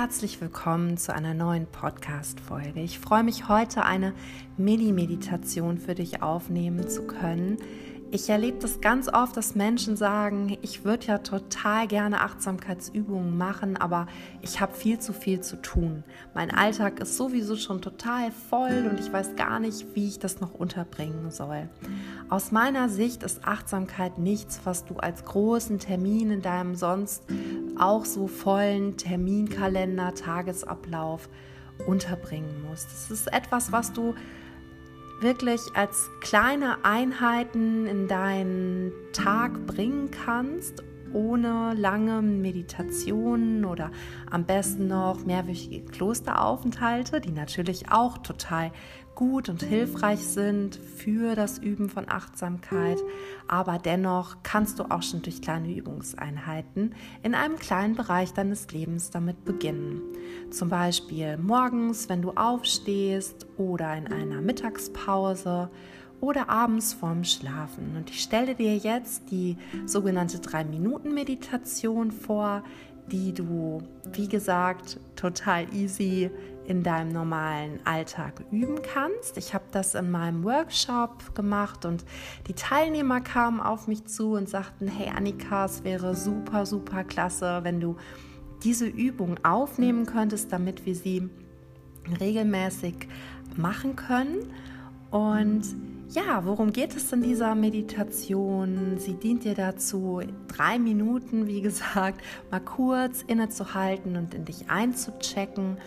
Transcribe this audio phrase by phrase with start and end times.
[0.00, 2.80] herzlich willkommen zu einer neuen Podcast-Folge.
[2.80, 4.14] Ich freue mich heute eine
[4.56, 7.58] Mini-Meditation für dich aufnehmen zu können.
[8.12, 13.76] Ich erlebe das ganz oft, dass Menschen sagen, ich würde ja total gerne Achtsamkeitsübungen machen,
[13.76, 14.06] aber
[14.40, 16.02] ich habe viel zu viel zu tun.
[16.34, 20.40] Mein Alltag ist sowieso schon total voll und ich weiß gar nicht, wie ich das
[20.40, 21.68] noch unterbringen soll.
[22.30, 27.22] Aus meiner Sicht ist Achtsamkeit nichts, was du als großen Termin in deinem sonst
[27.80, 31.28] auch so vollen Terminkalender, Tagesablauf
[31.86, 32.88] unterbringen musst.
[32.92, 34.14] Es ist etwas, was du
[35.20, 43.90] wirklich als kleine Einheiten in deinen Tag bringen kannst, ohne lange Meditationen oder
[44.30, 48.72] am besten noch mehrwöchige Klosteraufenthalte, die natürlich auch total
[49.20, 52.96] gut und hilfreich sind für das Üben von Achtsamkeit.
[53.48, 59.10] Aber dennoch kannst du auch schon durch kleine Übungseinheiten in einem kleinen Bereich deines Lebens
[59.10, 60.00] damit beginnen.
[60.50, 65.70] Zum Beispiel morgens, wenn du aufstehst oder in einer Mittagspause
[66.20, 67.96] oder abends vorm Schlafen.
[67.96, 72.62] Und ich stelle dir jetzt die sogenannte 3-Minuten-Meditation vor,
[73.10, 73.82] die du,
[74.12, 76.30] wie gesagt, total easy
[76.66, 79.36] in deinem normalen Alltag üben kannst.
[79.36, 82.04] Ich habe das in meinem Workshop gemacht und
[82.46, 87.60] die Teilnehmer kamen auf mich zu und sagten, hey Annika, es wäre super, super klasse,
[87.64, 87.96] wenn du
[88.62, 91.28] diese Übung aufnehmen könntest, damit wir sie
[92.20, 93.08] regelmäßig
[93.56, 94.52] machen können.
[95.10, 95.62] Und
[96.12, 98.98] ja, worum geht es in dieser Meditation?
[98.98, 105.78] Sie dient dir dazu, drei Minuten, wie gesagt, mal kurz innezuhalten und in dich einzuchecken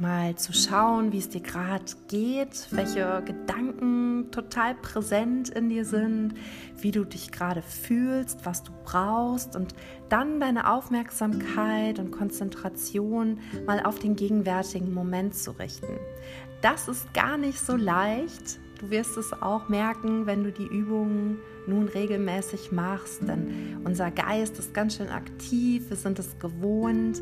[0.00, 6.34] mal zu schauen, wie es dir gerade geht, welche Gedanken total präsent in dir sind,
[6.78, 9.74] wie du dich gerade fühlst, was du brauchst und
[10.08, 15.98] dann deine Aufmerksamkeit und Konzentration mal auf den gegenwärtigen Moment zu richten.
[16.62, 18.58] Das ist gar nicht so leicht.
[18.80, 24.58] Du wirst es auch merken, wenn du die Übungen nun regelmäßig machst, denn unser Geist
[24.58, 27.20] ist ganz schön aktiv, wir sind es gewohnt,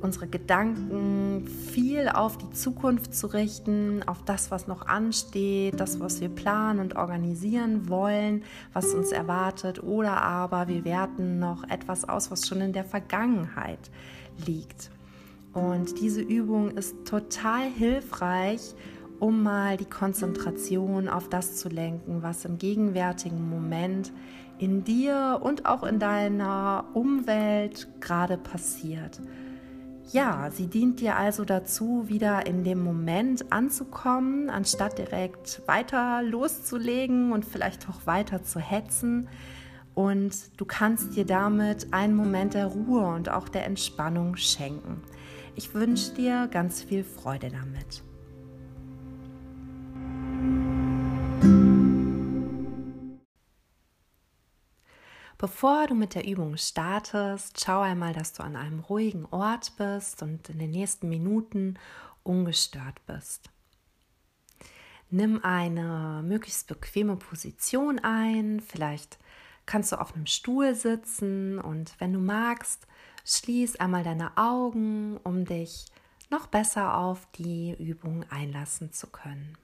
[0.00, 6.22] unsere Gedanken viel auf die Zukunft zu richten, auf das, was noch ansteht, das, was
[6.22, 12.30] wir planen und organisieren wollen, was uns erwartet, oder aber wir werten noch etwas aus,
[12.30, 13.90] was schon in der Vergangenheit
[14.46, 14.90] liegt.
[15.52, 18.74] Und diese Übung ist total hilfreich,
[19.20, 24.12] um mal die Konzentration auf das zu lenken, was im gegenwärtigen Moment
[24.58, 29.20] in dir und auch in deiner Umwelt gerade passiert.
[30.10, 37.32] Ja, sie dient dir also dazu, wieder in dem Moment anzukommen, anstatt direkt weiter loszulegen
[37.32, 39.28] und vielleicht auch weiter zu hetzen.
[39.94, 45.02] Und du kannst dir damit einen Moment der Ruhe und auch der Entspannung schenken.
[45.56, 48.02] Ich wünsche dir ganz viel Freude damit.
[55.38, 60.20] Bevor du mit der Übung startest, schau einmal, dass du an einem ruhigen Ort bist
[60.20, 61.78] und in den nächsten Minuten
[62.24, 63.48] ungestört bist.
[65.10, 69.18] Nimm eine möglichst bequeme Position ein, vielleicht
[69.64, 72.88] kannst du auf einem Stuhl sitzen und wenn du magst,
[73.24, 75.86] schließ einmal deine Augen, um dich
[76.30, 79.56] noch besser auf die Übung einlassen zu können.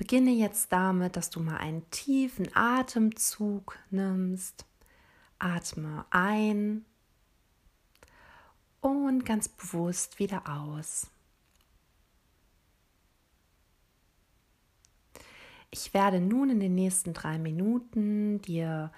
[0.00, 4.64] Beginne jetzt damit, dass du mal einen tiefen Atemzug nimmst.
[5.38, 6.86] Atme ein
[8.80, 11.10] und ganz bewusst wieder aus.
[15.70, 18.90] Ich werde nun in den nächsten drei Minuten dir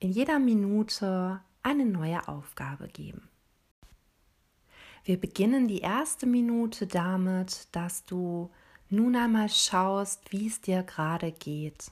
[0.00, 3.28] in jeder Minute eine neue Aufgabe geben.
[5.04, 8.50] Wir beginnen die erste Minute damit, dass du
[8.90, 11.90] nun einmal schaust, wie es dir gerade geht.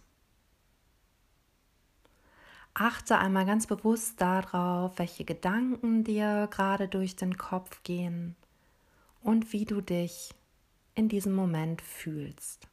[2.74, 8.36] Achte einmal ganz bewusst darauf, welche Gedanken dir gerade durch den Kopf gehen
[9.22, 10.30] und wie du dich
[10.94, 12.68] in diesem Moment fühlst.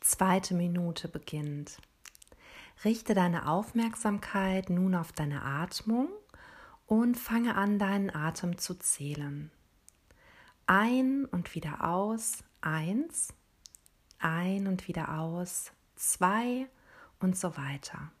[0.00, 1.78] Zweite Minute beginnt.
[2.84, 6.08] Richte deine Aufmerksamkeit nun auf deine Atmung
[6.86, 9.50] und fange an, deinen Atem zu zählen.
[10.66, 13.34] Ein und wieder aus, eins,
[14.18, 16.68] ein und wieder aus, zwei
[17.20, 18.12] und so weiter.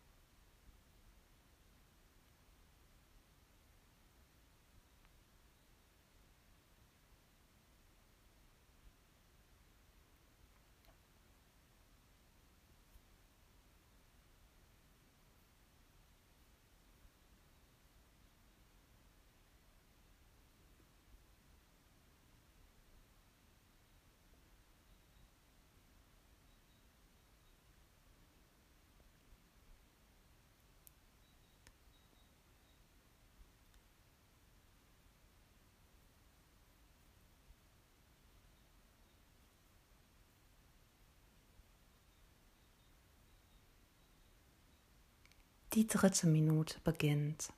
[45.74, 47.50] Die dritte Minute beginnt.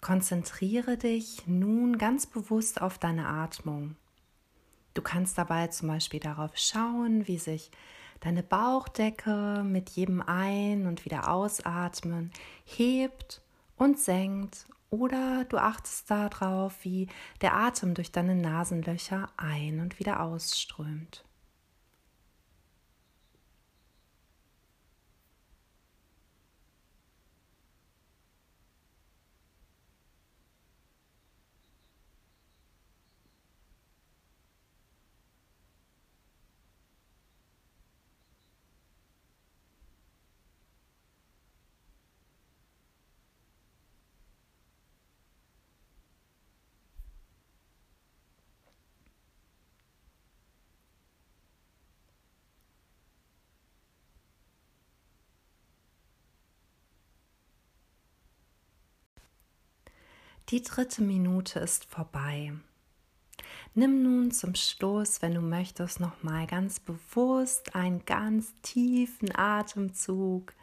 [0.00, 3.96] Konzentriere dich nun ganz bewusst auf deine Atmung.
[4.92, 7.72] Du kannst dabei zum Beispiel darauf schauen, wie sich
[8.20, 12.30] deine Bauchdecke mit jedem Ein- und wieder Ausatmen
[12.64, 13.42] hebt
[13.76, 17.08] und senkt oder du achtest darauf, wie
[17.40, 21.24] der Atem durch deine Nasenlöcher ein- und wieder ausströmt.
[60.54, 62.52] Die dritte Minute ist vorbei.
[63.74, 70.54] Nimm nun zum Schluss, wenn du möchtest, noch mal ganz bewusst einen ganz tiefen Atemzug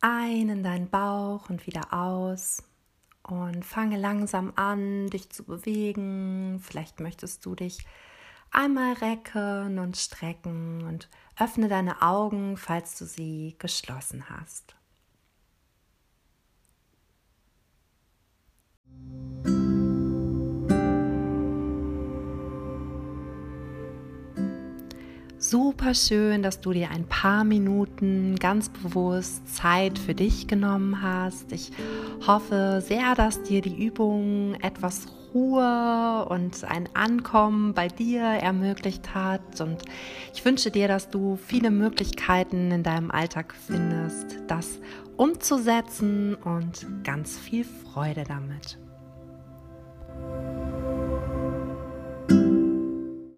[0.00, 2.64] ein in deinen Bauch und wieder aus
[3.22, 6.58] und fange langsam an, dich zu bewegen.
[6.60, 7.86] Vielleicht möchtest du dich
[8.50, 14.75] einmal recken und strecken und öffne deine Augen, falls du sie geschlossen hast.
[25.48, 31.52] Super schön, dass du dir ein paar Minuten ganz bewusst Zeit für dich genommen hast.
[31.52, 31.70] Ich
[32.26, 39.60] hoffe sehr, dass dir die Übung etwas Ruhe und ein Ankommen bei dir ermöglicht hat.
[39.60, 39.84] Und
[40.34, 44.80] ich wünsche dir, dass du viele Möglichkeiten in deinem Alltag findest, das
[45.16, 48.78] umzusetzen und ganz viel Freude damit.